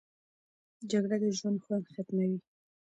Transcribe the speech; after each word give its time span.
جګړه 0.91 1.15
د 1.21 1.23
ژوند 1.37 1.57
خوند 1.63 1.85
ختموي 1.93 2.39